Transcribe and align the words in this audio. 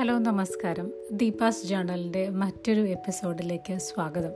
Hello 0.00 0.18
നമസ്കാരം. 0.18 0.92
ദീപാസ് 1.12 1.66
ജേണലിന്റെ 1.66 2.28
മറ്റൊരു 2.28 2.80
എപ്പിസോഡിലേക്ക് 2.80 3.78
സ്വാഗതം. 3.78 4.30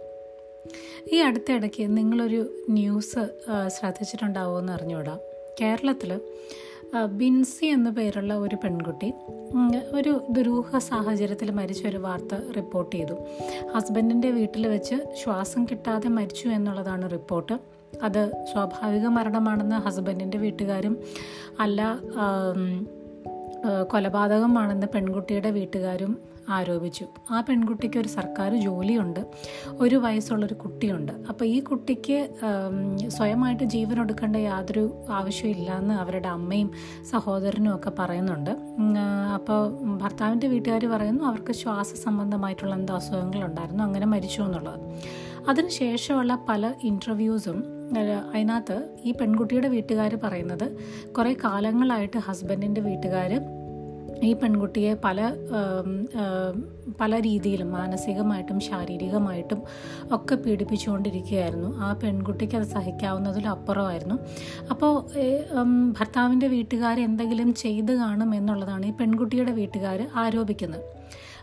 ഈ 1.12 1.16
അടുത്തിടയ്ക്ക് 1.16 1.96
നിങ്ങളൊരു 1.96 2.40
ന്യൂസ് 2.70 3.12
ശ്രദ്ധിച്ചിട്ടുണ്ടാവോ 3.12 3.68
ശ്രദ്ധിച്ചിട്ടുണ്ടാവുമെന്ന് 3.68 4.72
അറിഞ്ഞുകൂടാ. 4.72 5.18
കേരളത്തിൽ 5.60 6.20
ബിൻസി 7.06 7.66
എന്ന 7.66 7.90
പേരുള്ള 7.90 8.34
ഒരു 8.34 8.56
പെൺകുട്ടി 8.64 9.12
ഒരു 9.94 10.26
ദുരൂഹ 10.30 10.78
സാഹചര്യത്തിൽ 10.78 11.50
മരിച്ച 11.50 11.86
ഒരു 11.86 11.96
വാർത്ത 11.96 12.34
റിപ്പോർട്ട് 12.56 12.96
ചെയ്തു. 12.96 13.14
ഹസ്ബൻഡിന്റെ 13.74 14.30
വീട്ടിൽ 14.30 14.66
വെച്ച് 14.66 14.94
ശ്വാസം 15.22 15.64
കിട്ടാതെ 15.64 16.08
മരിച്ചു 16.08 16.48
എന്നുള്ളതാണ് 16.48 17.10
റിപ്പോർട്ട്. 17.12 17.58
അത് 18.02 18.46
സ്വാഭാവിക 18.52 19.06
മരണമാണെന്ന് 19.06 19.76
ഹസ്ബൻഡിന്റെ 19.76 20.38
വീട്ടുകാരും 20.38 20.96
അല്ല 21.60 21.98
കൊലപാതകമാണെന്ന് 23.90 24.86
പെൺകുട്ടിയുടെ 24.94 25.50
വീട്ടുകാരും 25.50 26.32
ആരോപിച്ചു. 26.48 27.06
ആ 27.30 27.40
പെൺകുട്ടിക്ക് 27.40 27.98
ഒരു 27.98 28.08
സർക്കാർ 28.08 28.60
ജോലിയുണ്ട്. 28.60 29.26
ഒരു 29.80 29.96
വയസ്സുള്ളൊരു 29.96 30.54
കുട്ടിയുണ്ട്. 30.54 31.12
അപ്പോൾ 31.12 31.44
ഈ 31.44 31.60
കുട്ടിക്ക് 31.60 32.28
സ്വയമായിട്ട് 33.08 33.64
ജീവൻ 33.64 34.00
എടുക്കേണ്ട 34.00 34.36
യാതൊരു 34.36 35.04
ആവശ്യമില്ല 35.10 35.78
എന്ന് 35.78 35.94
അവരുടെ 35.94 36.28
അമ്മയും 36.28 36.70
സഹോദരനും 37.10 37.76
ഒക്കെ 37.76 37.92
പറയുന്നുണ്ട്. 37.98 38.50
അപ്പോൾ 39.34 39.60
ഭർത്താവിന്റെ 39.98 40.46
വീട്ടുകാർ 40.46 40.86
പറയുന്നു 40.86 41.24
അവർക്ക് 41.24 41.52
ശ്വാസ 41.52 41.94
സംബന്ധമായിട്ടുള്ള 41.94 42.74
എന്തോ 42.74 42.94
അസുഖങ്ങളുണ്ടായിരുന്നു 42.94 43.84
അങ്ങനെ 43.84 44.06
മരിച്ചു 44.06 44.42
എന്നുള്ളത്. 44.42 44.80
അതിനുശേഷമുള്ള 45.48 46.38
പല 46.48 46.72
ഇന്റർവ്യൂസും 46.82 47.64
അതിനകത്ത് 48.34 48.76
ഈ 49.04 49.12
പെൺകുട്ടിയുടെ 49.12 49.68
വീട്ടുകാർ 49.68 50.14
പറയുന്നത് 50.22 50.66
കുറേ 51.16 51.32
കാലങ്ങളായിട്ട് 51.44 52.18
ഹസ്ബൻഡിന്റെ 52.18 52.80
വീട്ടുകാർ 52.80 53.32
ഈ 54.24 54.32
പെൺകുട്ടിയെ 54.32 54.94
പല 55.04 55.20
പല 57.00 57.20
രീതിയിലും 57.20 57.72
മാനസികമായിട്ടും 57.72 58.60
ശാരീരികമായിട്ടും 58.60 59.60
ഒക്കെ 60.16 60.34
പീഡിപ്പിച്ചുകൊണ്ടിരിക്കുകയായിരുന്നു. 60.34 61.70
ആ 61.78 61.88
പെൺകുട്ടിക്ക് 61.92 62.56
അത് 62.56 62.66
സഹിക്കാവുന്നതിലപ്പുറമായിരുന്നു 62.66 64.18
അപ്പോൾ 64.70 64.92
ഭർത്താവിന്റെ 65.98 66.46
വീട്ടുകാർ 66.46 67.00
എന്തെങ്കിലും 67.00 67.54
ചെയ്ത് 67.54 67.92
കാണും 67.92 68.34
എന്നുള്ളതാണ് 68.34 68.86
ഈ 68.86 68.90
പെൺകുട്ടിയുടെ 68.90 69.52
വീട്ടുകാർ 69.52 70.08
ആരോപിക്കുന്നത്. 70.14 70.84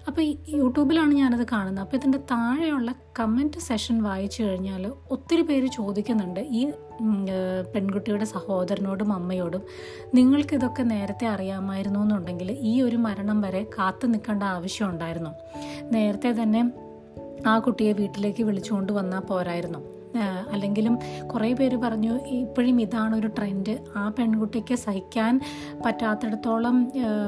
അപ്പോൾ 0.09 0.21
ഈ 0.21 0.37
യൂട്യൂബിലാണ് 0.49 1.13
ഞാനത് 1.13 1.47
കാണുന്നത്. 1.51 1.83
അപ്പോൾ 1.85 1.97
ഇതിന്റെ 1.97 2.17
താഴെയുള്ള 2.17 2.93
കമന്റ് 3.19 3.59
സെഷൻ 3.59 4.03
വായിച്ചു 4.03 4.43
കഴിഞ്ഞാൽ 4.43 4.91
ഒത്തിരി 5.11 5.41
പേര് 5.41 5.67
ചോദിക്കുന്നുണ്ട്. 5.67 6.39
ഈ 6.39 6.71
പെൺകുട്ടിയുടെ 7.75 8.25
സഹോദരനോടും 8.25 9.13
അമ്മയോടും 9.13 9.61
നിങ്ങൾക്കിതൊക്കെ 10.13 10.83
നേരത്തെ 10.83 11.27
അറിയാമായിരുന്നു 11.27 11.99
എന്നുണ്ടെങ്കിൽ 11.99 12.51
ഈ 12.51 12.81
ഒരു 12.81 12.97
മരണം 12.97 13.41
വരെ 13.41 13.63
കാത്തു 13.63 14.07
നിൽക്കേണ്ട 14.07 14.43
ആവശ്യം 14.43 14.89
ഉണ്ടായിരുന്നു. 14.89 15.29
നേരത്തെ 15.91 16.31
തന്നെ 16.41 16.71
ആ 17.47 17.59
കുട്ടിയെ 17.59 17.93
വീട്ടിലേക്ക് 17.93 18.43
വിളിച്ചുകൊണ്ട് 18.43 18.93
വന്നാൽ 18.93 19.19
പോരായിരുന്നു. 19.19 19.98
അല്ലെങ്കിലും 20.53 20.99
കുറേ 21.27 21.53
പേര് 21.53 21.77
പറഞ്ഞു 21.77 22.13
ഇപ്പോഴും 22.25 22.81
ഇതാണ് 22.81 23.15
ഒരു 23.15 23.27
ട്രെൻഡ്. 23.27 23.73
ആ 23.95 24.03
പെൺകുട്ടിക്ക് 24.09 24.75
സഹിക്കാൻ 24.75 25.41
പറ്റാത്തിടത്തോളം 25.85 26.77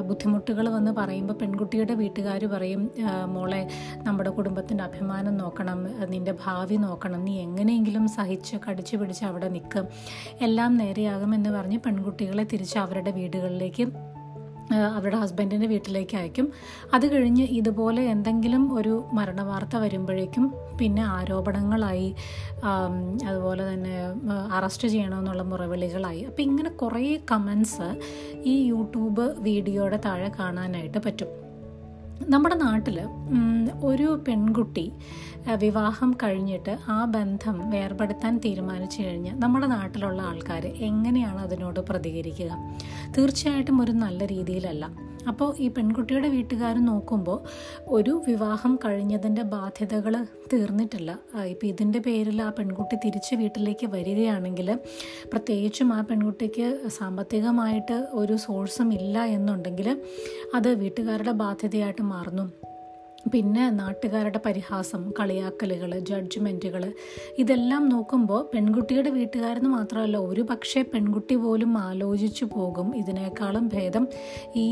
ബുദ്ധിമുട്ടുകൾ 0.06 0.68
വന്ന് 0.68 0.90
പറയുമ്പോൾ 0.90 1.34
പെൺകുട്ടിയുടെ 1.34 1.94
വീട്ടുകാർ 1.94 2.44
പറയും 2.44 2.90
മോളെ 3.26 3.68
നമ്മുടെ 4.02 4.30
കുടുംബത്തിന്റെ 4.30 4.84
അഭിമാനം 4.84 5.36
നോക്കണം 5.36 5.80
നിന്റെ 6.08 6.34
ഭാവി 6.44 6.76
നോക്കണം. 6.76 7.24
നീ 7.24 7.34
എങ്ങനെയെങ്കിലും 7.40 8.08
സഹിച്ച് 8.08 8.56
കടിച്ചു 8.68 8.96
പിടിച്ച് 8.96 9.24
അവിടെ 9.24 9.48
നിൽക്കും 9.48 9.86
എല്ലാം 10.40 10.76
നേരെയാകുമെന്ന് 10.76 11.50
പറഞ്ഞ് 11.50 11.78
പെൺകുട്ടികളെ 11.78 12.44
തിരിച്ച് 12.44 12.78
അവരുടെ 12.78 13.10
വീടുകളിലേക്ക് 13.10 14.11
അവരുടെ 14.74 15.16
ഹസ്ബൻഡിന്റെ 15.16 15.66
വീട്ടിലേക്ക് 15.66 16.16
അയക്കും. 16.16 16.52
അത് 16.94 17.06
കഴിഞ്ഞ് 17.12 17.42
ഇതുപോലെ 17.42 18.02
എന്തെങ്കിലും 18.02 18.74
ഒരു 18.74 19.04
മരണവാർത്ത 19.12 19.76
വരുമ്പോഴേക്കും 19.76 20.54
പിന്നെ 20.80 21.02
ആരോപണങ്ങളായി 21.02 22.14
അതുപോലെ 23.26 23.72
തന്നെ 23.72 23.96
അറസ്റ്റ് 24.52 24.88
ചെയ്യണമെന്നുള്ള 24.88 25.42
മുറവിളികളായി. 25.42 26.22
അപ്പം 26.22 26.42
ഇങ്ങനെ 26.42 26.70
കുറേ 26.70 27.20
കമൻസ് 27.32 27.88
ഈ 28.44 28.62
യൂട്യൂബ് 28.62 29.26
വീഡിയോയുടെ 29.38 30.00
താഴെ 30.06 30.32
കാണാനായിട്ട് 30.40 30.98
പറ്റും. 30.98 31.41
നമ്മുടെ 32.28 32.54
നാട്ടിൽ 32.54 33.00
ഒരു 33.84 34.24
പെൺകുട്ടി 34.28 34.92
വിവാഹം 35.54 36.12
കഴിഞ്ഞിട്ട് 36.12 36.78
ആ 36.88 37.04
ബന്ധം 37.04 37.70
വേർപെടുത്താൻ 37.70 38.38
തീരുമാനിച്ചു 38.38 39.02
കഴിഞ്ഞാൽ 39.02 39.40
നമ്മുടെ 39.40 39.66
നാട്ടിലുള്ള 39.66 40.22
ആൾക്കാർ 40.22 40.66
എങ്ങനെയാണ് 40.66 41.40
അതിനോട് 41.40 41.80
പ്രതികരിക്കുക? 41.80 42.58
തീർച്ചയായിട്ടും 43.18 43.82
ഒരു 43.82 43.92
നല്ല 43.92 44.26
രീതിയിലല്ല. 44.26 45.11
അപ്പോൾ 45.30 45.48
ഈ 45.64 45.66
പെൺകുട്ടിയുടെ 45.76 46.28
വീട്ടുകാർ 46.36 46.76
നോക്കുമ്പോൾ 46.88 47.38
ഒരു 47.96 48.12
വിവാഹം 48.28 48.72
കഴിഞ്ഞതിന്റെ 48.84 49.42
ബാധ്യതകൾ 49.54 50.14
തീർന്നിട്ടില്ല. 50.52 51.10
ഇപ്പം 51.52 51.66
ഇതിന്റെ 51.72 52.00
പേരിൽ 52.06 52.38
ആ 52.46 52.48
പെൺകുട്ടി 52.58 52.96
തിരിച്ച് 53.04 53.34
വീട്ടിലേക്ക് 53.42 53.86
വരികയാണെങ്കിൽ 53.96 54.68
പ്രത്യേകിച്ചും 55.32 55.90
ആ 55.98 56.00
പെൺകുട്ടിക്ക് 56.10 56.68
സാമ്പത്തികമായിട്ട് 56.98 57.98
ഒരു 58.22 58.36
സോഴ്സും 58.46 58.90
ഇല്ല 59.00 59.24
എന്നുണ്ടെങ്കിൽ 59.36 59.88
അത് 60.58 60.70
വീട്ടുകാരുടെ 60.82 61.34
ബാധ്യതയായിട്ട് 61.44 62.06
മാറുന്നു. 62.14 62.46
പിന്നെ 63.30 63.70
നാട്ടുകാരുടെ 63.70 64.38
പരിഹാസം 64.38 65.12
കളിയാക്കലുകൾ 65.20 65.98
ജഡ്ജ്മെന്റുകൾ 66.00 66.82
ഇതെല്ലാം 67.38 67.88
നോക്കുമ്പോൾ 67.88 68.48
പെൺകുട്ടിയുടെ 68.54 69.10
വീട്ടുകാരെന്ന് 69.10 69.70
മാത്രമല്ല 69.70 70.18
ഒരു 70.26 70.42
പക്ഷേ 70.42 70.82
പെൺകുട്ടി 70.82 71.36
പോലും 71.36 71.78
ആലോചിച്ചു 71.78 72.44
പോകും 72.44 72.96
ഇതിനേക്കാളും 72.96 73.68
ഭേദം 73.68 74.06
ഈ 74.56 74.66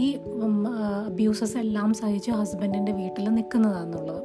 അബ്യൂസസ് 1.06 1.58
എല്ലാം 1.58 1.94
സഹിച്ച് 1.94 2.30
ഹസ്ബൻഡിന്റെ 2.30 2.92
വീട്ടിൽ 2.92 3.28
നിൽക്കുന്നതാണെന്നുള്ളത് 3.28 4.22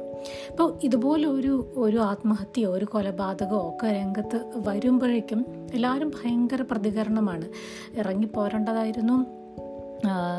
അപ്പോൾ 0.50 0.78
ഇതുപോലെ 0.82 1.26
ഒരു 1.28 1.52
ഒരു 1.78 1.96
ആത്മഹത്യയോ 2.02 2.70
ഒരു 2.70 2.84
കൊലപാതകമോ 2.84 3.68
ഒക്കെ 3.68 3.86
രംഗത്ത് 3.92 4.38
വരുമ്പോഴേക്കും 4.68 5.40
എല്ലാവരും 5.74 6.10
ഭയങ്കര 6.10 6.62
പ്രതികരണമാണ്. 6.70 7.46
ഇറങ്ങി 7.94 8.26
പോരേണ്ടതായിരുന്നു 8.26 9.16
ആ, 9.26 9.35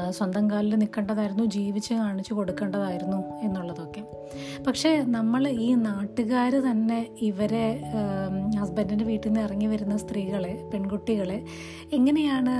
സ്വന്തം 0.09 0.51
കാലിൽ 0.51 0.75
നിൽക്കേണ്ടതായിരുന്നു 0.75 1.43
ജീവിച്ച് 1.43 1.93
കാണിച്ചു 1.93 2.33
കൊടുക്കേണ്ടതായിരുന്നു 2.33 3.41
എന്നുള്ളതൊക്കെ. 3.41 4.03
പക്ഷേ 4.67 5.03
നമ്മൾ 5.07 5.47
ഈ 5.47 5.73
നാട്ടുകാർ 5.73 6.51
തന്നെ 6.55 7.07
ഇവരെ 7.21 7.83
ഹസ്ബൻഡിന്റെ 8.59 9.05
വീട്ടിൽ 9.05 9.29
നിന്ന് 9.29 9.41
ഇറങ്ങി 9.41 9.65
വരുന്ന 9.65 9.97
സ്ത്രീകളെ 9.97 10.69
പെൺകുട്ടികളെ 10.73 11.45
എങ്ങനെയാണ് 11.93 12.53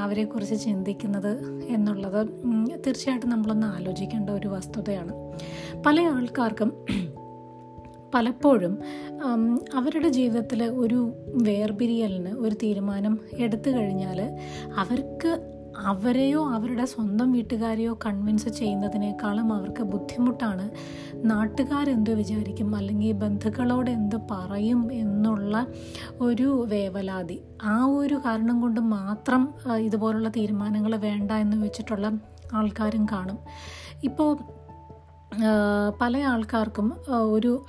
അവരെക്കുറിച്ച് 0.00 0.64
ചിന്തിക്കുന്നത് 0.64 1.64
എന്നുള്ളത് 1.64 2.28
തീർച്ചയായിട്ടും 2.86 3.30
നമ്മളൊന്ന് 3.30 3.66
ആലോചിക്കേണ്ട 3.66 4.30
ഒരു 4.30 4.48
വസ്തുതയാണ്. 4.48 5.12
പല 5.86 6.00
ആൾക്കാർക്കും 6.00 6.72
പലപ്പോഴും 8.14 8.78
അവരുടെ 9.74 10.08
ജീവിതത്തിൽ 10.08 10.64
ഒരു 10.64 11.12
വേർപിരിയലിന് 11.26 12.28
ഒരു 12.28 12.54
തീരുമാനം 12.54 13.18
എടുത്തു 13.38 13.70
കഴിഞ്ഞാൽ 13.70 14.38
അവർക്ക് 14.76 15.55
അവരെയോ 15.80 16.50
അവരുടെ 16.50 16.84
സ്വന്തം 16.84 17.32
വീട്ടുകാരെയോ 17.32 17.98
കൺവിൻസ് 18.06 18.48
ചെയ്യുന്നതിനേക്കാളും 18.48 19.52
അവർക്ക് 19.52 19.82
ബുദ്ധിമുട്ടാണ് 19.82 20.70
നാട്ടുകാരെന്ത് 21.16 22.14
വിചാരിക്കും? 22.14 22.76
അല്ലെങ്കിൽ 22.76 23.12
ബന്ധുക്കളോട് 23.12 23.90
എന്ത് 23.90 24.16
പറയും 24.30 24.92
എന്നുള്ള 24.92 25.66
ഒരു 26.20 26.66
വേവലാതി. 26.68 27.42
ആ 27.62 27.84
ഒരു 27.84 28.14
കാരണം 28.14 28.60
കൊണ്ട് 28.60 28.80
മാത്രം 28.80 29.54
ഇതുപോലുള്ള 29.76 30.28
തീരുമാനങ്ങൾ 30.28 30.96
വേണ്ട 30.96 31.32
എന്ന് 31.32 31.56
വെച്ചിട്ടുള്ള 31.56 32.18
ആൾക്കാരും 32.54 33.06
കാണും. 33.12 33.38
ഇപ്പോൾ 34.04 34.38
പല 36.00 36.16
ആൾക്കാർക്കും 36.18 36.92
ഒരു 37.10 37.62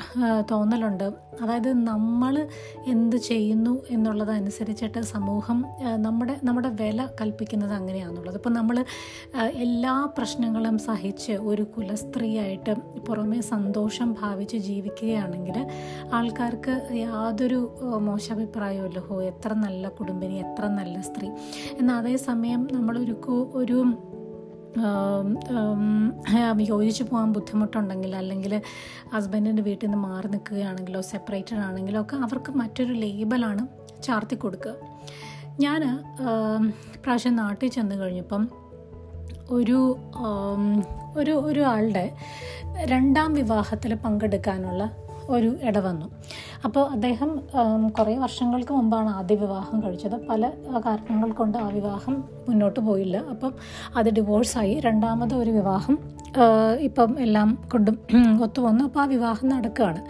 തോന്നലുണ്ട്. 0.52 1.08
അതായത് 1.42 1.74
നമ്മൾ 1.88 2.48
എന്ത് 2.86 3.16
ചെയ്യുന്നു 3.16 3.84
എന്നുള്ളതനുസരിച്ചിട്ട് 3.90 5.02
സമൂഹം 5.02 5.66
നമ്മുടെ 5.98 6.40
നമ്മുടെ 6.44 6.70
വില 6.70 7.08
കൽപ്പിക്കുന്നത് 7.22 7.74
അങ്ങനെയാണെന്നുള്ളത് 7.74 8.36
ഇപ്പം 8.36 8.54
നമ്മൾ 8.54 8.86
എല്ലാ 9.56 10.06
പ്രശ്നങ്ങളും 10.18 10.78
സഹിച്ച് 10.78 11.32
ഒരു 11.32 11.62
കുലസ്ത്രീയായിട്ട് 11.62 12.74
പുറമേ 13.08 13.42
സന്തോഷം 13.42 14.16
ഭാവിച്ച് 14.22 14.58
ജീവിക്കുകയാണെങ്കിൽ 14.58 15.68
ആൾക്കാർക്ക് 16.14 16.90
യാതൊരു 16.98 17.60
മോശാഭിപ്രായമല്ലോ 18.00 19.04
ഹോ 19.10 19.22
എത്ര 19.22 19.54
നല്ല 19.54 19.90
കുടുംബിനി 19.90 20.34
എത്ര 20.34 20.68
നല്ല 20.68 21.02
സ്ത്രീ. 21.02 21.30
എന്നാൽ 21.80 21.98
അതേസമയം 21.98 22.68
നമ്മളൊരു 22.72 23.18
ഒരു 23.54 23.80
യോജിച്ച് 26.60 27.04
പോകാൻ 27.04 27.34
ബുദ്ധിമുട്ടുണ്ടെങ്കിൽ 27.34 28.16
അല്ലെങ്കിൽ 28.16 28.62
ഹസ്ബൻഡിന്റെ 29.14 29.64
വീട്ടിൽ 29.64 29.88
നിന്ന് 29.88 29.98
മാറി 29.98 30.28
നിൽക്കുകയാണെങ്കിലോ 30.28 31.02
സെപ്പറേറ്റഡ് 31.02 31.58
ആണെങ്കിലോ 31.58 32.02
ഒക്കെ 32.02 32.16
അവർക്ക് 32.16 32.52
മറ്റൊരു 32.52 32.94
ലേബലാണ് 32.94 33.68
ചാർത്തി 34.04 34.36
കൊടുക്കുക. 34.36 34.74
ഞാൻ 35.60 35.82
പ്രാവശ്യം 37.04 37.36
നാട്ടിൽ 37.36 37.70
ചെന്ന് 37.70 37.96
കഴിഞ്ഞപ്പം 37.96 38.50
ഒരു 39.50 39.98
ഒരു 41.18 41.32
ഒരാളുടെ 41.32 42.16
രണ്ടാം 42.86 43.34
വിവാഹത്തിൽ 43.34 43.94
പങ്കെടുക്കാനുള്ള 43.96 44.92
ഒരു 45.30 45.56
ഇടവന്നു 45.64 46.06
അപ്പോൾ 46.66 46.90
അദ്ദേഹം 46.90 47.42
കുറേ 48.00 48.18
വർഷങ്ങൾക്ക് 48.18 48.72
മുമ്പാണ് 48.72 49.10
ആദ്യ 49.10 49.36
വിവാഹം 49.36 49.84
കഴിച്ചത്. 49.84 50.28
പല 50.28 50.52
കാരണങ്ങൾ 50.86 51.32
കൊണ്ട് 51.32 51.58
ആ 51.58 51.68
വിവാഹം 51.68 52.24
മുന്നോട്ട് 52.48 52.80
പോയില്ല. 52.80 53.18
അപ്പം 53.18 53.54
അത് 53.96 54.14
ഡിവോഴ്സായി. 54.14 54.80
രണ്ടാമത് 54.80 55.34
ഒരു 55.34 55.52
വിവാഹം 55.52 56.00
ഇപ്പം 56.80 57.20
എല്ലാം 57.20 57.70
കൊണ്ടും 57.72 58.00
ഒത്തുവന്നു 58.44 58.84
അപ്പോൾ 58.84 59.00
ആ 59.00 59.06
വിവാഹം 59.06 59.50
നടക്കുകയാണ്. 59.50 60.02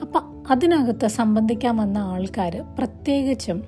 അപ്പം 0.00 0.44
അതിനകത്ത് 0.50 1.06
സംബന്ധിക്കാൻ 1.06 1.76
വന്ന 1.76 1.98
ആൾക്കാർ 1.98 2.64
പ്രത്യേകിച്ചും 2.78 3.62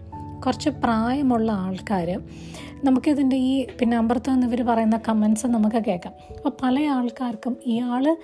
കുറച്ച് 0.47 0.71
പ്രായമുള്ള 0.71 1.53
ആൾക്കാർ 1.53 2.21
നമുക്കിതിന്റെ 2.85 3.37
ഈ 3.37 3.67
പിന്നെ 3.81 3.97
അമ്പർത്ത് 3.97 4.31
നിന്ന് 4.31 4.47
ഇവർ 4.47 4.63
പറയുന്ന 4.63 5.01
കമൻസ് 5.09 5.47
നമുക്ക് 5.47 5.77
കേൾക്കാം. 5.77 6.15
അപ്പോൾ 6.37 6.53
പല 6.63 6.81
ആൾക്കാർക്കും 6.81 7.57
ഇയാൾ 7.67 8.17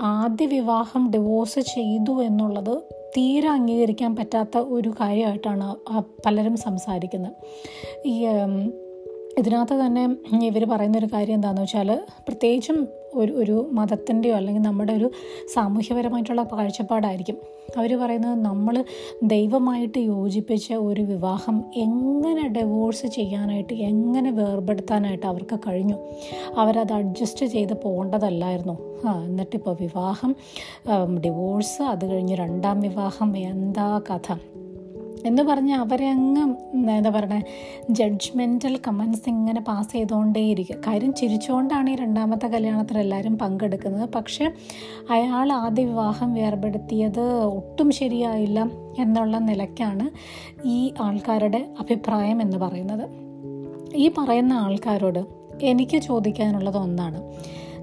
ആദ്യ 0.00 0.46
വിവാഹം 0.46 1.10
ഡിവോഴ്സ് 1.10 1.60
ചെയ്തു 1.60 2.22
എന്നുള്ളത് 2.22 2.82
തീരെ 3.16 3.48
അംഗീകരിക്കാൻ 3.48 4.16
പറ്റാത്ത 4.16 4.58
ഒരു 4.58 4.88
കാര്യമായിട്ടാണ് 4.88 5.68
പലരും 6.26 6.56
സംസാരിക്കുന്നത്. 6.56 7.32
ഈ 8.06 8.26
ഇതിനകത്ത് 9.38 9.86
തന്നെ 9.86 10.04
ഇവർ 10.46 10.64
പറയുന്ന 10.64 10.98
ഒരു 10.98 11.08
കാര്യം 11.12 11.34
എന്താണെന്ന് 11.34 11.62
വെച്ചാൽ 11.62 12.04
പ്രത്യേകിച്ചും 12.28 12.88
ഒരു 13.14 13.32
ഒരു 13.32 13.68
മതത്തിന്റെയോ 13.72 14.34
അല്ലെങ്കിൽ 14.34 14.62
നമ്മുടെ 14.62 14.92
ഒരു 14.92 15.10
സാമൂഹ്യപരമായിട്ടുള്ള 15.54 16.42
കാഴ്ചപ്പാടായിരിക്കും. 16.42 17.36
അവർ 17.76 18.00
പറയുന്നത് 18.00 18.38
നമ്മൾ 18.40 18.84
ദൈവമായിട്ട് 19.22 19.98
യോജിപ്പിച്ച 19.98 20.72
ഒരു 20.72 21.00
വിവാഹം 21.00 21.64
എങ്ങനെ 21.76 22.48
ഡിവോഴ്സ് 22.48 23.06
ചെയ്യാനായിട്ട് 23.06 23.74
എങ്ങനെ 23.74 24.30
വേർപെടുത്താനായിട്ട് 24.30 25.26
അവർക്ക് 25.26 25.58
കഴിഞ്ഞു? 25.58 25.96
അവരത് 26.56 26.92
അഡ്ജസ്റ്റ് 26.92 27.46
ചെയ്ത് 27.46 27.72
പോകേണ്ടതല്ലായിരുന്നു. 27.72 29.06
ആ 29.08 29.24
എന്നിട്ടിപ്പോൾ 29.24 29.76
വിവാഹം 29.80 30.36
ഡിവോഴ്സ് 31.24 31.82
അത് 31.82 32.06
കഴിഞ്ഞ് 32.06 32.36
രണ്ടാം 32.36 32.80
വിവാഹം 32.80 33.36
എന്താ 33.36 34.00
കഥ? 34.10 34.38
എന്ന് 35.26 35.42
പറഞ്ഞ് 35.42 35.74
അവരെ 35.74 36.10
അങ്ങ് 36.10 36.54
എന്താ 36.90 37.10
പറയുക 37.10 37.42
ജഡ്ജ്മെന്റൽ 37.90 38.78
കമൻസ് 38.88 39.28
ഇങ്ങനെ 39.28 39.60
പാസ് 39.60 39.92
ചെയ്തുകൊണ്ടേയിരിക്കും 39.92 40.80
കാര്യം 40.86 41.14
ചിരിച്ചുകൊണ്ടാണ് 41.14 41.90
ഈ 41.90 41.94
രണ്ടാമത്തെ 41.94 42.46
കല്യാണത്തിൽ 42.46 42.98
എല്ലാവരും 42.98 43.38
പങ്കെടുക്കുന്നത്. 43.38 44.08
പക്ഷേ 44.14 44.50
അയാൾ 45.10 45.52
ആദ്യ 45.52 45.84
വിവാഹം 45.84 46.34
വേർപെടുത്തിയത് 46.34 47.32
ഒട്ടും 47.44 47.90
ശരിയായില്ല 47.90 48.70
എന്നുള്ള 48.98 49.38
നിലയ്ക്കാണ് 49.38 50.06
ഈ 50.66 50.92
ആൾക്കാരുടെ 51.00 51.66
അഭിപ്രായം 51.80 52.42
എന്ന് 52.42 52.56
പറയുന്നത്. 52.56 53.08
ഈ 53.96 54.10
പറയുന്ന 54.18 54.52
ആൾക്കാരോട് 54.52 55.26
എനിക്ക് 55.62 55.98
ചോദിക്കാനുള്ളത് 55.98 56.76
ഒന്നാണ്. 56.76 57.32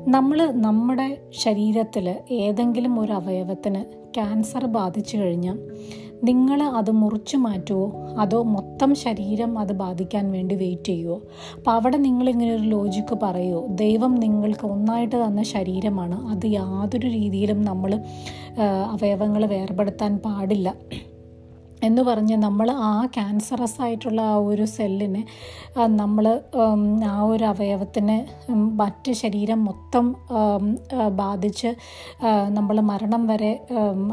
നമ്മൾ 0.08 0.52
നമ്മുടെ 0.52 1.18
ശരീരത്തിൽ 1.32 2.16
ഏതെങ്കിലും 2.32 3.00
ഒരു 3.00 3.12
അവയവത്തിന് 3.12 3.84
ക്യാൻസർ 4.14 4.66
ബാധിച്ചു 4.66 5.18
കഴിഞ്ഞാൽ 5.18 5.60
നിങ്ങൾ 6.30 6.60
അത് 6.80 6.92
മുറിച്ചു 6.92 7.38
മാറ്റുമോ 7.38 7.86
അതോ 8.22 8.40
മൊത്തം 8.56 8.92
ശരീരം 8.96 9.52
അത് 9.60 9.74
ബാധിക്കാൻ 9.82 10.26
വേണ്ടി 10.32 10.56
വെയിറ്റ് 10.56 10.92
ചെയ്യുമോ 10.92 11.18
അപ്പോൾ 11.56 11.72
അവിടെ 11.72 11.98
നിങ്ങളിങ്ങനെ 11.98 12.52
ഒരു 12.56 12.66
ലോജിക്ക് 12.76 13.16
പറയുമോ 13.24 13.62
ദൈവം 13.84 14.14
നിങ്ങൾക്ക് 14.16 14.66
ഒന്നായിട്ട് 14.66 15.16
തന്ന 15.16 15.44
ശരീരമാണ്. 15.56 16.18
അത് 16.34 16.46
യാതൊരു 16.60 17.08
രീതിയിലും 17.08 17.62
നമ്മൾ 17.70 17.94
അവയവങ്ങൾ 18.96 19.44
വേർപെടുത്താൻ 19.46 20.14
പാടില്ല. 20.26 20.70
എന്ന് 21.84 22.02
പറഞ്ഞ് 22.02 22.36
നമ്മൾ 22.36 22.72
ആ 22.72 23.06
ക്യാൻസറസ് 23.06 23.82
ആയിട്ടുള്ള 23.82 24.22
ആ 24.22 24.36
ഒരു 24.36 24.66
സെല്ലിനെ 24.66 25.26
നമ്മൾ 25.86 26.42
ആ 27.06 27.22
ഒരു 27.22 27.44
അവയവത്തിന് 27.44 28.18
മറ്റ് 28.56 29.12
ശരീരം 29.12 29.66
മൊത്തം 29.66 30.16
ബാധിച്ച് 31.16 31.68
നമ്മൾ 32.50 32.82
മരണം 32.82 33.28
വരെ 33.28 33.66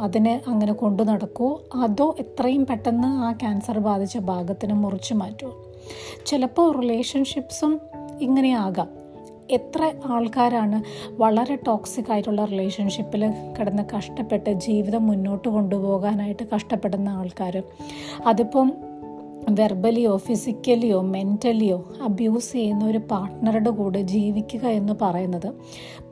അതിനെ 0.02 0.42
അങ്ങനെ 0.46 0.72
കൊണ്ടു 0.72 1.02
നടക്കുമോ 1.02 1.60
അതോ 1.74 2.16
എത്രയും 2.18 2.66
പെട്ടെന്ന് 2.66 3.08
ആ 3.08 3.32
ക്യാൻസർ 3.32 3.78
ബാധിച്ച 3.78 4.18
ഭാഗത്തിന് 4.18 4.74
മുറിച്ചു 4.74 5.14
മാറ്റുമോ 5.14 5.52
ചിലപ്പോൾ 6.26 6.76
റിലേഷൻഷിപ്സും 6.76 7.80
ഇങ്ങനെയാകാം 8.20 8.99
എത്ര 9.50 9.92
ആൾക്കാരാണ് 10.06 10.82
വളരെ 11.10 11.54
ടോക്സിക് 11.66 12.12
ആയിട്ടുള്ള 12.12 12.44
റിലേഷൻഷിപ്പിൽ 12.44 13.22
കിടന്ന് 13.58 13.82
കഷ്ടപ്പെട്ട് 13.96 14.52
ജീവിതം 14.52 15.06
മുന്നോട്ട് 15.06 15.48
കൊണ്ടുപോകാനായിട്ട് 15.48 16.42
കഷ്ടപ്പെടുന്ന 16.54 17.08
ആൾക്കാർ 17.08 17.62
അതിപ്പം 18.26 18.72
വെർബലിയോ 19.50 20.16
ഫിസിക്കലിയോ 20.16 21.02
മെന്റലിയോ 21.02 21.78
അബ്യൂസ് 22.02 22.52
ചെയ്യുന്ന 22.52 22.84
ഒരു 22.84 22.98
പാർട്ട്ണറുടെ 23.10 23.70
കൂടെ 23.70 24.02
ജീവിക്കുക 24.02 24.66
എന്ന് 24.66 24.92
പറയുന്നത് 25.00 25.54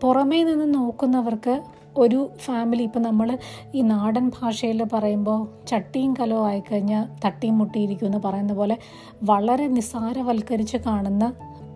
പുറമേ 0.03 0.45
നിന്ന് 0.45 0.75
നോക്കുന്നവർക്ക് 0.75 1.55
ഒരു 1.99 2.31
ഫാമിലി 2.45 2.83
ഇപ്പം 2.83 3.03
നമ്മൾ 3.03 3.39
ഈ 3.75 3.83
നാടൻ 3.83 4.31
ഭാഷയിൽ 4.31 4.83
പറയുമ്പോൾ 4.93 5.67
ചട്ടിയും 5.69 6.15
കലവും 6.21 6.47
ആയിക്കഴിഞ്ഞാൽ 6.47 7.05
തട്ടിയും 7.27 7.59
മുട്ടിയിരിക്കും 7.59 8.07
എന്ന് 8.07 8.19
പറയുന്ന 8.19 8.55
പോലെ 8.55 8.77
വളരെ 9.23 9.67
നിസ്സാരവൽക്കരിച്ച് 9.67 10.77
കാണുന്ന 10.87 11.25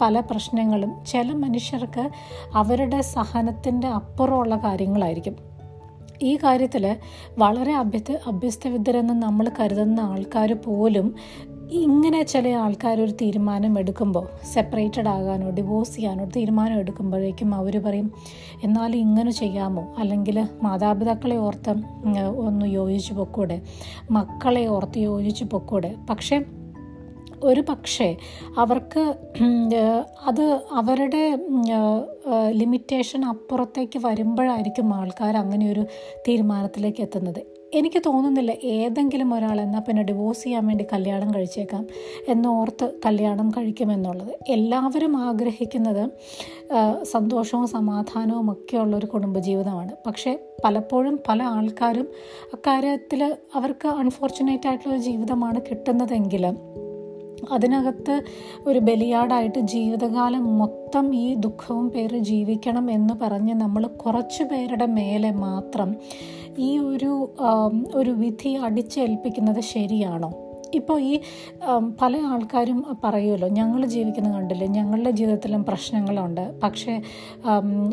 പല 0.01 0.21
പ്രശ്നങ്ങളും 0.21 0.93
ചില 1.07 1.33
മനുഷ്യർക്ക് 1.33 2.11
അവരുടെ 2.55 3.01
സഹനത്തിന്റെ 3.01 3.87
അപ്പുറമുള്ള 3.89 4.57
കാര്യങ്ങളായിരിക്കും. 4.57 5.37
ഈ 6.23 6.37
കാര്യത്തിൽ 6.37 6.97
വളരെ 7.39 7.75
അഭ്യസ്ത 7.75 8.13
അഭ്യസ്തവിദ്യരെന്ന് 8.27 9.15
നമ്മൾ 9.15 9.51
കരുതുന്ന 9.61 10.01
ആൾക്കാർ 10.01 10.53
പോലും 10.53 11.15
ഇങ്ങനെ 11.71 12.23
ചില 12.23 12.49
ആൾക്കാർ 12.49 13.01
ഒരു 13.01 13.11
തീരുമാനം 13.11 13.79
എടുക്കുമ്പോൾ 13.79 14.29
സെപ്പറേറ്റഡ് 14.53 15.09
ആകാനോ 15.09 15.51
ഡിവോഴ്സ് 15.51 15.95
ചെയ്യാനോ 15.97 16.25
തീരുമാനം 16.25 16.79
എടുക്കുമ്പോഴേക്കും 16.79 17.55
അവർ 17.55 17.85
പറയും 17.85 18.13
എന്നാലും 18.65 18.99
ഇങ്ങനെ 18.99 19.31
ചെയ്യാമോ? 19.31 19.95
അല്ലെങ്കിൽ 19.99 20.49
മാതാപിതാക്കളെ 20.63 21.37
ഓർത്ത് 21.37 21.71
ഒന്ന് 22.37 22.67
യോജിച്ച് 22.67 23.15
പൊക്കൂടെ 23.15 23.61
മക്കളെ 24.11 24.67
ഓർത്ത് 24.67 24.99
യോജിച്ച് 24.99 25.45
പൊക്കൂടെ. 25.45 25.95
പക്ഷേ 26.11 26.45
ഒരു 27.43 27.65
പക്ഷേ 27.69 28.17
അവർക്ക് 28.59 29.15
അത് 30.27 30.45
അവരുടെ 30.73 31.39
ലിമിറ്റേഷൻ 32.51 33.25
അപ്പുറത്തേക്ക് 33.25 33.99
വരുമ്പോഴായിരിക്കും 34.07 34.95
ആൾക്കാർ 34.95 35.37
അങ്ങനെ 35.37 35.73
ഒരു 35.73 35.85
തീരുമാനത്തിലേക്ക് 36.29 37.01
എത്തുന്നത്. 37.01 37.43
എനിക്ക് 37.75 38.03
തോന്നുന്നില്ല 38.07 38.53
ഏതെങ്കിലും 38.65 39.35
ഒരാൾ 39.35 39.61
എന്നാൽ 39.61 39.81
പിന്നെ 39.81 40.03
ഡിവോഴ്സ് 40.03 40.43
ചെയ്യാൻ 40.43 40.67
വേണ്ടി 40.67 40.85
കല്യാണം 40.93 41.35
കഴിച്ചേക്കാം 41.35 41.87
എന്നോർത്ത് 42.29 42.93
കല്യാണം 43.07 43.51
കഴിക്കുമെന്നുള്ളത്. 43.51 44.33
എല്ലാവരും 44.49 45.17
ആഗ്രഹിക്കുന്നത് 45.17 46.11
സന്തോഷവും 47.03 47.67
സമാധാനവും 47.69 48.53
ഒക്കെ 48.53 48.77
ഉള്ളൊരു 48.77 49.07
കുടുംബജീവിതമാണ്. 49.07 49.93
പക്ഷേ 50.07 50.39
പലപ്പോഴും 50.65 51.19
പല 51.29 51.43
ആൾക്കാരും 51.43 52.09
അക്കാര്യത്തിൽ 52.55 53.37
അവർക്ക് 53.55 53.89
അൺഫോർച്ചുനേറ്റ് 53.89 54.69
ആയിട്ടുള്ള 54.69 54.97
ജീവിതമാണ് 54.97 55.61
കിട്ടുന്നതെങ്കിൽ 55.71 56.47
അതിനകത്ത് 57.51 58.23
ഒരു 58.67 58.79
ബലിയാടായിട്ട് 58.79 59.59
ജീവിതകാലം 59.59 60.59
മൊത്തം 60.59 61.15
ഈ 61.15 61.35
ദുഃഖവും 61.35 61.91
പേര് 61.91 62.19
ജീവിക്കണം 62.19 62.91
എന്ന് 62.91 63.15
പറഞ്ഞ് 63.23 63.55
നമ്മൾ 63.55 63.87
കുറച്ചു 63.87 64.45
പേരുടെ 64.45 64.87
മേലെ 64.87 65.31
മാത്രം 65.31 65.97
ഈ 66.59 66.79
ഒരു 66.79 67.35
ഒരു 67.95 68.11
വിധി 68.11 68.49
അടിച്ചേൽപ്പിക്കുന്നത് 68.49 69.61
ശരിയാണോ? 69.61 70.33
ഇപ്പോൾ 70.75 71.01
ഈ 71.01 71.21
പല 72.03 72.17
ആൾക്കാരും 72.17 72.85
പറയുമല്ലോ 73.05 73.49
ഞങ്ങൾ 73.49 73.87
ജീവിക്കുന്ന 73.87 74.33
കണ്ടില്ലേ 74.33 74.67
ഞങ്ങളുടെ 74.67 75.11
ജീവിതത്തിലും 75.11 75.65
പ്രശ്നങ്ങളുണ്ട് 75.65 76.61
പക്ഷേ 76.61 77.03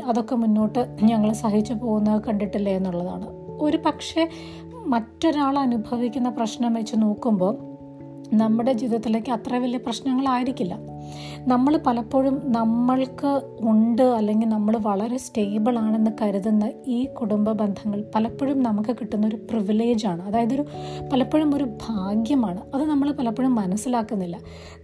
അതൊക്കെ 0.05 0.35
മുന്നോട്ട് 0.35 0.97
ഞങ്ങൾ 1.03 1.33
സഹിച്ചു 1.33 1.73
പോകുന്നത് 1.73 2.21
കണ്ടിട്ടില്ലേ 2.27 2.75
എന്നുള്ളതാണ്. 2.75 3.27
ഒരു 3.61 3.77
പക്ഷേ 3.77 4.29
മറ്റൊരാൾ 4.85 5.59
അനുഭവിക്കുന്ന 5.59 6.29
പ്രശ്നം 6.29 6.73
വെച്ച് 6.73 6.95
നോക്കുമ്പോൾ 6.97 7.68
നമ്മുടെ 8.33 8.73
ജീവിതത്തിലേക്ക് 8.73 9.31
അത്ര 9.31 9.55
വലിയ 9.55 9.77
പ്രശ്നങ്ങളായിരിക്കില്ല. 9.77 10.77
നമ്മൾ 11.47 11.79
പലപ്പോഴും 11.87 12.41
നമ്മൾക്ക് 12.45 13.41
ഉണ്ട് 13.61 14.01
അല്ലെങ്കിൽ 14.01 14.47
നമ്മൾ 14.47 14.77
വളരെ 14.77 15.17
സ്റ്റേബിൾ 15.17 15.77
ആണെന്ന് 15.79 16.11
കരുതുന്ന 16.21 16.71
ഈ 16.87 17.05
കുടുംബ 17.05 17.51
ബന്ധങ്ങൾ 17.51 18.05
പലപ്പോഴും 18.15 18.63
നമുക്ക് 18.63 18.95
കിട്ടുന്ന 18.95 19.27
ഒരു 19.27 19.35
പ്രിവിലേജാണ് 19.35 20.21
അതായത് 20.21 20.53
ഒരു 20.53 20.65
പലപ്പോഴും 21.13 21.55
ഒരു 21.55 21.63
ഭാഗ്യമാണ്. 21.63 22.61
അത് 22.75 22.83
നമ്മൾ 22.83 23.11
പലപ്പോഴും 23.11 23.55
മനസ്സിലാക്കുന്നില്ല. 23.55 24.39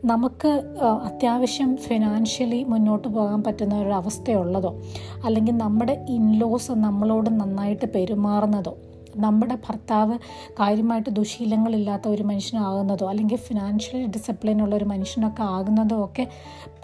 നമുക്ക് 0.05 0.47
അത്യാവശ്യം 0.83 1.77
ഫിനാൻഷ്യലി 1.77 2.63
മുന്നോട്ട് 2.63 3.07
പോകാൻ 3.07 3.43
പറ്റുന്ന 3.43 3.81
ഒരു 3.81 3.89
അവസ്ഥയുള്ളതോ 3.89 4.81
അല്ലെങ്കിൽ 5.25 5.57
നമ്മുടെ 5.57 6.05
ഇൻലോസ് 6.09 6.71
നമ്മളോട് 6.71 7.29
നന്നായിട്ട് 7.29 7.85
പെരുമാറുന്നതോ 7.95 8.77
നമ്മുടെ 9.15 9.55
ഭർത്താവ് 9.55 10.17
കാര്യമായിട്ട് 10.51 11.10
ദുശീലങ്ങളില്ലാത്ത 11.10 12.07
ഒരു 12.07 12.24
മനുഷ്യനാകുന്നതോ 12.24 13.10
അല്ലെങ്കിൽ 13.10 13.36
ഫിനാൻഷ്യൽ 13.36 14.05
ഡിസിപ്ലിൻ 14.05 14.62
ഉള്ള 14.62 14.75
ഒരു 14.75 14.86
മനുഷ്യനൊക്കെ 14.86 15.43
ആകുന്നതോ 15.43 16.05
ഒക്കെ 16.05 16.27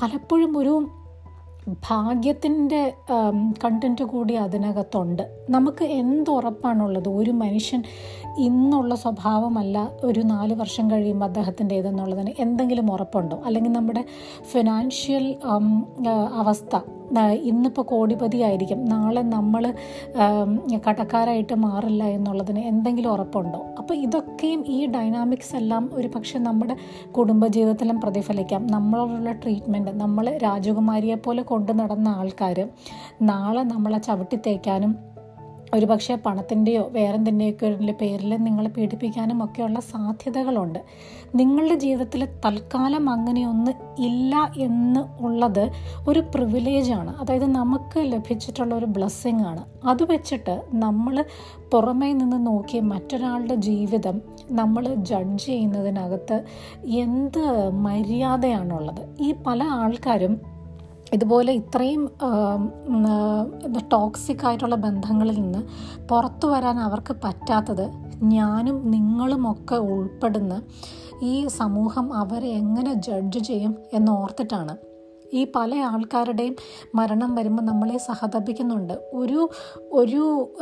പലപ്പോഴും 0.02 0.58
ഒരു 0.58 0.88
ഭാഗ്യത്തിന്റെ 1.90 2.94
കണ്ടന്റ് 3.64 4.04
കൂടി 4.04 4.34
അതിനകത്തുണ്ട്. 4.34 5.46
നമുക്ക് 5.50 5.86
എന്തുറപ്പാണുള്ളത്? 5.86 7.10
ഒരു 7.10 7.32
മനുഷ്യൻ 7.32 7.84
ഇന്നുള്ള 8.38 8.96
സ്വഭാവമല്ല 8.96 9.90
ഒരു 10.04 10.20
നാല് 10.20 10.54
വർഷം 10.54 10.92
കഴിയുമ്പോൾ 10.92 11.26
അദ്ദേഹത്തിന്റെ 11.26 11.76
ഇതെന്നുള്ളതിന് 11.76 12.32
എന്തെങ്കിലും 12.40 12.92
ഉറപ്പുണ്ടോ? 12.92 13.42
അല്ലെങ്കിൽ 13.46 13.72
നമ്മുടെ 13.72 14.06
ഫിനാൻഷ്യൽ 14.42 15.36
അവസ്ഥ 16.34 16.80
ഇന്നിപ്പോൾ 17.20 17.82
കോടിപതി 17.82 18.38
ആയിരിക്കും 18.38 18.86
നാളെ 18.86 19.22
നമ്മൾ 19.22 19.74
കടക്കാരായിട്ട് 20.88 21.56
മാറില്ല 21.56 22.04
എന്നുള്ളതിന് 22.04 22.60
എന്തെങ്കിലും 22.60 23.12
ഉറപ്പുണ്ടോ? 23.12 23.66
അപ്പോൾ 23.78 23.94
ഇതൊക്കെയും 23.94 24.64
ഈ 24.68 24.86
ഡൈനാമിക്സ് 24.86 25.56
എല്ലാം 25.56 25.90
ഒരു 25.94 26.08
പക്ഷെ 26.08 26.40
നമ്മുടെ 26.40 26.76
കുടുംബജീവിതത്തിലും 27.12 28.02
പ്രതിഫലിക്കാം. 28.02 28.68
നമ്മളോടുള്ള 28.68 29.32
ട്രീറ്റ്മെന്റ് 29.32 29.92
നമ്മൾ 29.92 30.38
രാജകുമാരിയെ 30.44 31.16
പോലെ 31.16 31.42
കൊണ്ടു 31.42 31.72
നടന്ന 31.72 32.08
ആൾക്കാർ 32.08 32.68
നാളെ 33.22 33.64
നമ്മളെ 33.64 33.98
ചവിട്ടിത്തേക്കാനും 33.98 35.11
ഒരു 35.74 35.86
പക്ഷേ 35.86 36.16
പണത്തിന്റെയോ 36.16 36.90
വേറെന്തിന്റെയൊക്കെ 36.92 37.92
പേരിൽ 38.02 38.38
നിങ്ങളെ 38.38 38.70
പീഡിപ്പിക്കാനും 38.70 39.46
ഒക്കെയുള്ള 39.46 39.80
സാധ്യതകളുണ്ട്. 39.80 40.80
നിങ്ങളുടെ 41.36 41.76
ജീവിതത്തിൽ 41.76 42.28
തൽക്കാലം 42.46 43.10
അങ്ങനെയൊന്ന് 43.10 43.72
ഇല്ല 44.00 44.52
എന്ന് 44.58 45.24
ഉള്ളത് 45.24 45.72
ഒരു 46.08 46.20
പ്രിവിലേജാണ് 46.20 47.18
അതായത് 47.18 47.46
നമുക്ക് 47.46 48.00
ലഭിച്ചിട്ടുള്ള 48.00 48.76
ഒരു 48.76 48.86
ബ്ലെസ്സിങ് 48.86 49.42
ആണ്. 49.42 49.66
അത് 49.86 50.12
വെച്ചിട്ട് 50.12 50.62
നമ്മൾ 50.74 51.26
പുറമേ 51.74 52.14
നിന്ന് 52.14 52.48
നോക്കി 52.48 52.80
മറ്റൊരാളുടെ 52.80 53.56
ജീവിതം 53.56 54.22
നമ്മൾ 54.52 54.96
ജഡ്ജ് 54.96 55.46
ചെയ്യുന്നതിനകത്ത് 55.46 56.44
എന്ത് 56.86 57.70
മര്യാദയാണുള്ളത്? 57.70 59.16
ഈ 59.22 59.34
പല 59.48 59.64
ആൾക്കാരും 59.64 60.61
ഇതുപോലെ 61.14 61.54
ഇത്രയും 61.54 62.10
ടോക്സിക് 63.92 64.46
ആയിട്ടുള്ള 64.46 64.76
ബന്ധങ്ങളിൽ 64.76 65.42
നിന്ന് 65.42 65.60
പുറത്തു 66.08 66.48
വരാൻ 66.48 66.80
അവർക്ക് 66.80 67.16
പറ്റാത്തത് 67.24 67.92
ഞാനും 68.24 68.92
നിങ്ങളുമൊക്കെ 68.92 69.76
ഉൾപ്പെടുന്ന 69.76 70.62
ഈ 71.22 71.48
സമൂഹം 71.48 72.14
അവരെ 72.14 72.48
എങ്ങനെ 72.48 72.94
ജഡ്ജ് 72.94 73.40
ചെയ്യും 73.40 73.76
എന്നോർത്തിട്ടാണ് 73.94 74.78
ഈ 75.34 75.52
പല 75.56 75.76
ആൾക്കാരുടെയും 75.76 76.56
മരണം 76.96 77.36
വരുമ്പോൾ 77.36 77.64
നമ്മളെ 77.64 77.98
സഹതപിക്കുന്നുണ്ട്. 77.98 78.94
ഒരു 79.14 79.50
ഒരു 79.92 80.56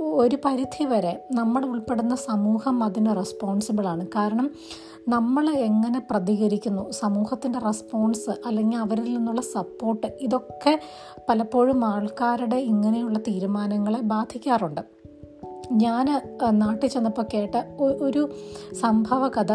ഒരു 0.00 0.38
പരിധി 0.44 0.84
വരെ 0.84 1.26
നമ്മൾ 1.32 1.66
ഉൾപ്പെടുന്ന 1.66 2.14
സമൂഹം 2.14 2.84
അതിന് 2.84 3.16
റെസ്പോൺസിബിളാണ് 3.16 4.06
കാരണം 4.06 4.50
നമ്മൾ 5.08 5.50
എങ്ങനെ 5.50 6.02
പ്രതികരിക്കുന്നു? 6.10 6.90
സമൂഹത്തിന്റെ 6.90 7.58
റെസ്പോൺസ് 7.58 8.30
അല്ലെങ്കിൽ 8.46 8.78
അവരിൽ 8.78 9.14
നിന്നുള്ള 9.14 9.40
സപ്പോർട്ട് 9.40 10.06
ഇതൊക്കെ 10.20 10.80
പലപ്പോഴും 11.28 11.84
ആൾക്കാരുടെ 11.84 12.56
ഇങ്ങനെയുള്ള 12.56 13.18
തീരുമാനങ്ങളെ 13.18 14.00
ബാധിക്കാറുണ്ട്. 14.00 14.80
ഞാൻ 15.72 16.06
നാട്ടിൽ 16.50 16.88
ചെന്നപ്പോൾ 16.88 17.24
കേട്ട 17.34 17.54
ഒരു 17.80 18.30
സംഭവ 18.80 19.28
കഥ 19.28 19.52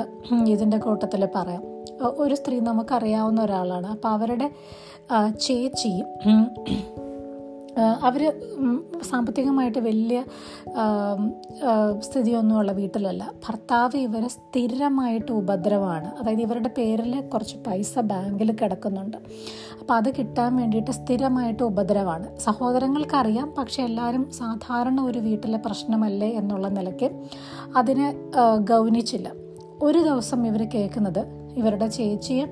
ഇതിന്റെ 0.48 0.78
കൂട്ടത്തിൽ 0.78 1.28
പറയാം. 1.36 1.64
ഒരു 2.04 2.36
സ്ത്രീ 2.36 2.60
നമുക്കറിയാവുന്ന 2.60 3.42
ഒരാളാണ്. 3.42 3.88
അപ്പോൾ 3.88 4.10
അവരുടെ 4.10 4.52
ചേച്ചി 5.42 6.04
അവർ 7.80 8.42
സാമ്പത്തികമായിട്ട് 9.10 9.80
വലിയ 9.80 10.24
സ്ഥിതിയൊന്നുമുള്ള 12.00 12.72
വീട്ടിലല്ല. 12.72 13.32
ഭർത്താവ് 13.48 13.98
ഇവരെ 13.98 14.28
സ്ഥിരമായിട്ട് 14.28 15.32
ഉപദ്രവമാണ് 15.32 16.10
അതായത് 16.20 16.42
ഇവരുടെ 16.42 16.72
പേരിൽ 16.78 17.22
കുറച്ച് 17.22 17.58
പൈസ 17.68 18.00
ബാങ്കിൽ 18.00 18.52
കിടക്കുന്നുണ്ട്. 18.52 19.18
അപ്പോൾ 19.80 19.94
അത് 19.94 20.10
കിട്ടാൻ 20.16 20.56
വേണ്ടിയിട്ട് 20.56 20.92
സ്ഥിരമായിട്ട് 20.92 21.64
ഉപദ്രവമാണ് 21.64 22.40
സഹോദരങ്ങൾക്കറിയാം 22.40 23.54
പക്ഷെ 23.58 23.84
എല്ലാവരും 23.84 24.32
സാധാരണ 24.32 25.02
ഒരു 25.02 25.20
വീട്ടിലെ 25.20 25.58
പ്രശ്നമല്ലേ 25.66 26.30
എന്നുള്ള 26.34 26.68
നിലയ്ക്ക് 26.68 27.10
അതിനെ 27.76 28.14
ഗൗനിച്ചില്ല. 28.72 29.30
ഒരു 29.82 30.00
ദിവസം 30.00 30.48
ഇവർ 30.48 30.62
കേൾക്കുന്നത് 30.74 31.24
ഇവരുടെ 31.58 31.88
ചേച്ചിയെ 31.88 32.46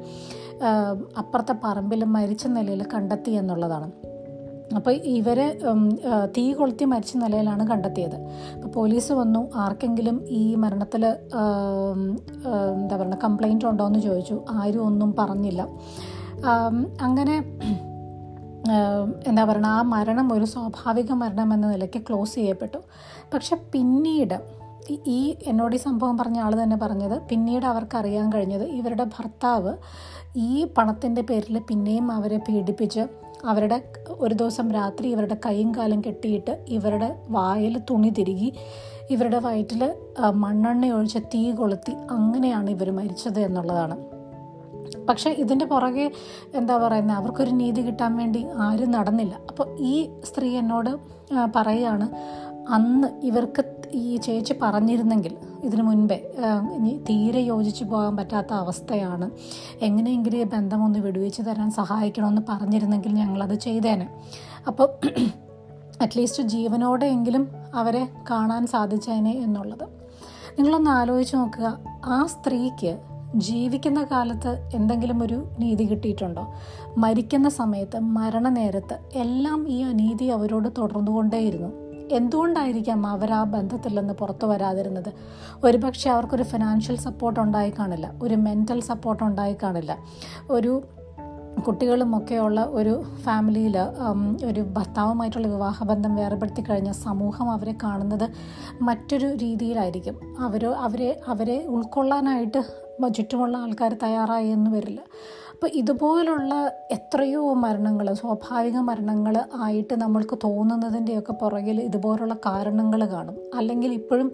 അപ്പുറത്തെ 1.17 1.55
പറമ്പിൽ 1.63 2.03
മരിച്ച 2.03 2.48
നിലയിൽ 2.48 2.86
കണ്ടെത്തി 2.94 3.32
എന്നുള്ളതാണ്. 3.32 3.91
അപ്പോൾ 4.75 4.91
ഇവരെ 4.91 5.60
തീ 6.38 6.53
കൊളുത്തി 6.53 6.86
മരിച്ച 6.86 7.17
നിലയിലാണ് 7.17 7.67
കണ്ടെത്തിയത്. 7.67 8.15
അപ്പോൾ 8.55 8.67
പോലീസ് 8.67 9.13
വന്നു 9.13 9.51
ആർക്കെങ്കിലും 9.55 10.25
ഈ 10.29 10.55
മരണത്തിൽ 10.55 11.05
എന്താ 11.05 12.98
പറയുക 12.98 13.19
കംപ്ലൈന്റ് 13.24 13.65
ഉണ്ടോ 13.65 13.88
എന്ന് 13.88 14.00
ചോദിച്ചു. 14.00 14.45
ആരും 14.50 14.86
ഒന്നും 14.86 15.15
പറഞ്ഞില്ല. 15.19 15.67
അങ്ങനെ 17.01 17.36
എന്താ 19.27 19.43
പറയുക 19.43 19.65
ആ 19.65 19.81
മരണം 19.81 20.34
ഒരു 20.34 20.45
സ്വാഭാവിക 20.45 21.12
മരണം 21.12 21.53
എന്ന 21.53 21.72
നിലയ്ക്ക് 21.72 22.01
ക്ലോസ് 22.01 22.36
ചെയ്യപ്പെട്ടു. 22.36 22.77
പക്ഷെ 23.34 23.57
പിന്നീട് 23.74 24.65
ഈ 25.07 25.36
എന്നോട് 25.48 25.75
ഈ 25.75 25.79
സംഭവം 25.79 26.17
പറഞ്ഞ 26.17 26.39
ആൾ 26.39 26.63
തന്നെ 26.63 26.77
പറഞ്ഞത് 26.77 27.22
പിന്നീട് 27.22 27.65
അവർക്ക് 27.65 27.98
അറിയാൻ 27.98 28.34
കഴിഞ്ഞത് 28.34 28.63
ഇവരുടെ 28.63 29.03
ഭർത്താവ് 29.03 29.74
ഈ 30.38 30.67
പണത്തിന്റെ 30.77 31.22
പേരിൽ 31.22 31.60
പിന്നെയും 31.60 32.12
അവരെ 32.12 32.38
പീഡിപ്പിച്ച് 32.38 33.25
അവരുടെ 33.44 33.82
ഒരു 34.20 34.34
ദിവസം 34.34 34.72
രാത്രി 34.72 35.08
ഇവരുടെ 35.08 35.38
കൈയും 35.46 35.75
കാലും 35.77 36.01
കെട്ടിയിട്ട് 36.08 36.65
ഇവരുടെ 36.68 37.15
വായിൽ 37.30 37.82
തുണി 37.89 38.10
തിരുകി 38.10 38.54
ഇവരുടെ 39.10 39.39
വയറ്റിൽ 39.39 39.96
മണ്ണെണ്ണ 40.34 40.92
ഒഴിച്ച് 40.92 41.20
തീ 41.20 41.51
കൊളുത്തി 41.51 41.94
അങ്ങനെയാണ് 42.12 42.70
ഇവർ 42.70 42.92
മരിച്ചത് 42.92 43.39
എന്നുള്ളതാണ്. 43.39 43.98
പക്ഷെ 45.10 45.30
ഇതിന്റെ 45.30 45.65
പുറകെ 45.65 46.12
എന്താ 46.54 46.77
പറയുന്നത് 46.77 47.18
അവർക്കൊരു 47.18 47.50
നീതി 47.50 47.82
കിട്ടാൻ 47.82 48.18
വേണ്ടി 48.18 48.46
ആരും 48.56 48.92
നടന്നില്ല. 48.92 49.34
അപ്പോൾ 49.50 49.77
ഈ 49.80 50.10
സ്ത്രീ 50.24 50.50
എന്നോട് 50.58 50.98
പറയുകയാണ് 51.56 52.10
അന്ന് 52.70 53.08
ഇവർക്ക് 53.24 53.63
ഈ 53.94 54.18
ചേച്ചി 54.18 54.54
പറഞ്ഞിരുന്നെങ്കിൽ 54.62 55.38
ഇതിനു 55.65 55.84
മുൻപേ 55.84 56.31
തീരെ 57.10 57.39
യോജിച്ചു 57.39 57.84
പോകാൻ 57.84 58.17
പറ്റാത്ത 58.17 58.53
അവസ്ഥയാണ്. 58.53 59.31
എങ്ങനെയെങ്കിലും 59.81 60.38
ഈ 60.38 60.43
ബന്ധമൊന്ന് 60.43 61.00
വിടുവിച്ച് 61.00 61.41
തരാൻ 61.41 61.72
സഹായിക്കണമെന്ന് 61.72 62.41
പറഞ്ഞിരുന്നെങ്കിൽ 62.50 63.12
ഞങ്ങളത് 63.12 63.55
ചെയ്തേനെ. 63.60 64.10
അപ്പോൾ 64.67 64.89
അറ്റ്ലീസ്റ്റ് 66.01 66.43
ജീവനോടെയെങ്കിലും 66.43 67.48
അവരെ 67.75 68.07
കാണാൻ 68.29 68.67
സാധിച്ചേനെ 68.67 69.31
എന്നുള്ളത്. 69.31 69.84
നിങ്ങളൊന്ന് 70.57 70.91
ആലോചിച്ച് 70.91 71.36
നോക്കുക 71.36 71.79
ആ 72.05 72.25
സ്ത്രീക്ക് 72.25 72.98
ജീവിക്കുന്ന 73.36 74.03
കാലത്ത് 74.12 74.72
എന്തെങ്കിലും 74.74 75.24
ഒരു 75.24 75.48
നീതി 75.60 75.84
കിട്ടിയിട്ടുണ്ടോ? 75.84 76.53
മരിക്കുന്ന 76.98 77.50
സമയത്ത് 77.50 78.00
മരണനേരത്ത് 78.00 79.00
എല്ലാം 79.15 79.69
ഈ 79.69 79.81
അനീതി 79.84 80.25
അവരോട് 80.25 80.69
തുടർന്നുകൊണ്ടേയിരുന്നു. 80.77 81.85
എന്തുകൊണ്ടായിരിക്കാം 82.12 83.07
അവർ 83.07 83.31
ആ 83.31 83.43
ബന്ധത്തിൽ 83.43 84.00
നിന്ന് 84.00 84.13
പുറത്തു 84.13 84.47
വരാതിരുന്നത്? 84.47 85.13
ഒരുപക്ഷെ 85.63 86.09
അവർക്കൊരു 86.09 86.43
ഫിനാൻഷ്യൽ 86.43 86.95
സപ്പോർട്ട് 86.95 87.39
ഉണ്ടായി 87.39 87.74
കാണില്ല 87.79 88.13
ഒരു 88.24 88.35
മെന്റൽ 88.35 88.81
സപ്പോർട്ട് 88.81 89.24
ഉണ്ടായി 89.24 89.57
കാണില്ല. 89.63 89.97
ഒരു 90.51 90.83
കുട്ടികളുമൊക്കെയുള്ള 91.67 92.62
ഒരു 92.62 93.03
ഫാമിലിയിൽ 93.24 93.77
ഒരു 94.45 94.62
ഭർത്താവുമായിട്ടുള്ള 94.62 95.47
വിവാഹബന്ധം 95.47 96.15
വേർപെടുത്തി 96.15 96.62
കഴിഞ്ഞ 96.62 96.91
സമൂഹം 96.91 97.51
അവരെ 97.51 97.75
കാണുന്നത് 97.83 98.29
മറ്റൊരു 98.81 99.35
രീതിയിലായിരിക്കും. 99.35 100.35
അവർ 100.39 100.65
അവരെ 100.65 101.21
അവരെ 101.27 101.65
ഉൾക്കൊള്ളാനായിട്ട് 101.65 102.63
ചുറ്റുമുള്ള 103.13 103.57
ആൾക്കാർ 103.57 103.95
തയ്യാറായി 104.03 104.47
എന്ന് 104.47 104.71
വരില്ല. 104.71 105.01
അപ്പോൾ 105.55 105.67
ഇതുപോലുള്ള 105.67 106.53
എത്രയോ 106.91 107.53
മരണങ്ങൾ 107.53 108.13
സ്വാഭാവിക 108.13 108.77
മരണങ്ങൾ 108.77 109.43
ആയിട്ട് 109.55 109.95
നമ്മൾക്ക് 110.01 110.38
തോന്നുന്നതിന്റെയൊക്കെ 110.43 111.33
പുറകിൽ 111.33 111.81
ഇതുപോലുള്ള 111.81 112.33
കാരണങ്ങൾ 112.33 113.05
കാണും. 113.05 113.38
അല്ലെങ്കിൽ 113.55 113.93
ഇപ്പോഴും 113.93 114.31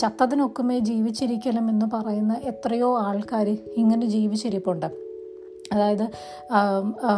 ചത്തതിനൊക്കുമേ 0.00 0.78
ജീവിച്ചിരിക്കലും 0.78 1.70
എന്ന് 1.70 1.86
പറയുന്ന 1.94 2.36
എത്രയോ 2.44 2.98
ആൾക്കാർ 2.98 3.58
ഇങ്ങനെ 3.76 4.06
ജീവിച്ചിരിപ്പുണ്ട്. 4.06 5.11
അതായത് 5.72 6.04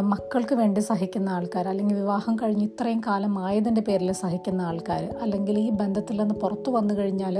മക്കൾക്ക് 0.00 0.54
വേണ്ടി 0.54 0.80
സഹിക്കുന്ന 0.80 1.30
ആൾക്കാർ 1.30 1.68
അല്ലെങ്കിൽ 1.68 1.96
വിവാഹം 1.96 2.36
കഴിഞ്ഞ് 2.36 2.64
ഇത്രയും 2.64 3.00
കാലം 3.06 3.44
ആയതിന്റെ 3.44 3.80
പേരിൽ 3.80 4.12
സഹിക്കുന്ന 4.12 4.62
ആൾക്കാർ 4.62 5.14
അല്ലെങ്കിൽ 5.22 5.58
ഈ 5.58 5.70
ബന്ധത്തിൽ 5.70 6.20
നിന്ന് 6.20 6.34
പുറത്തു 6.34 6.70
വന്നു 6.70 6.94
കഴിഞ്ഞാൽ 6.94 7.38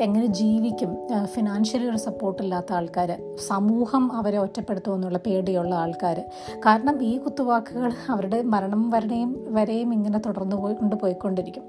എങ്ങനെ 0.00 0.26
ജീവിക്കും 0.26 0.92
ഫിനാൻഷ്യലി 1.24 1.86
ഒരു 1.86 1.96
സപ്പോർട്ടില്ലാത്ത 1.96 2.72
ആൾക്കാർ 2.72 3.10
സമൂഹം 3.46 4.12
അവരെ 4.12 4.38
ഒറ്റപ്പെടുത്തുമെന്നുള്ള 4.38 5.18
പേടിയുള്ള 5.18 5.74
ആൾക്കാർ. 5.74 6.20
കാരണം 6.66 7.02
ഈ 7.02 7.18
കുത്തുവാക്കുകൾ 7.18 7.92
അവരുടെ 8.08 8.42
മരണം 8.42 8.90
വരെയും 8.90 9.54
വരെയും 9.54 9.92
ഇങ്ങനെ 9.94 10.18
തുടർന്നു 10.18 10.56
പോയി 10.56 10.74
കൊണ്ടുപോയിക്കൊണ്ടിരിക്കും. 10.74 11.64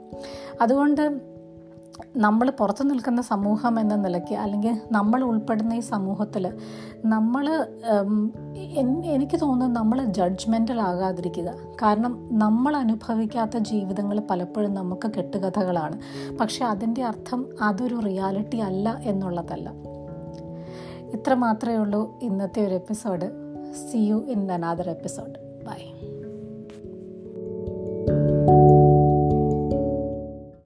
അതുകൊണ്ട് 0.61 1.34
നമ്മൾ 2.15 2.49
പുറത്തു 2.49 2.83
നിൽക്കുന്ന 2.83 3.21
സമൂഹം 3.21 3.79
എന്ന 3.79 3.95
നിലയ്ക്ക് 3.95 4.35
അല്ലെങ്കിൽ 4.35 4.81
നമ്മൾ 4.91 5.23
ഉൾപ്പെടുന്ന 5.23 5.73
ഈ 5.73 5.79
സമൂഹത്തിൽ 5.79 6.53
നമ്മൾ 7.05 7.45
എനിക്ക് 9.05 9.39
തോന്നുന്നു 9.41 9.79
നമ്മൾ 9.79 10.03
ജഡ്ജ്മെന്റൽ 10.05 10.81
ആകാതിരിക്കുക. 10.81 11.53
കാരണം 11.81 12.29
നമ്മൾ 12.31 12.77
അനുഭവിക്കാത്ത 12.77 13.57
ജീവിതങ്ങൾ 13.57 14.19
പലപ്പോഴും 14.19 14.73
നമുക്ക് 14.73 15.07
കെട്ടുകഥകളാണ്. 15.17 15.99
പക്ഷെ 16.41 16.65
അതിന്റെ 16.65 17.03
അർത്ഥം 17.03 17.45
അതൊരു 17.61 17.95
റിയാലിറ്റി 17.95 18.57
അല്ല 18.57 18.97
എന്നുള്ളതല്ല. 19.03 19.69
ഇത്ര 21.13 21.33
മാത്രമേ 21.33 21.75
ഉള്ളൂ 21.75 22.19
ഇന്നത്തെ 22.21 22.67
ഒരു 22.67 22.73
episode 22.73 23.29
see 23.91 23.97
you 23.97 24.25
in 24.27 24.51
another 24.51 24.89
episode 24.89 25.44